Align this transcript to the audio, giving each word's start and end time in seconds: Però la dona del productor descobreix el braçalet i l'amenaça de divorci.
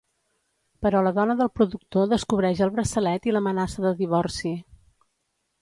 Però 0.85 1.01
la 1.07 1.11
dona 1.17 1.35
del 1.41 1.51
productor 1.59 2.09
descobreix 2.15 2.63
el 2.69 2.73
braçalet 2.79 3.29
i 3.31 3.37
l'amenaça 3.37 3.85
de 3.87 3.93
divorci. 4.03 4.59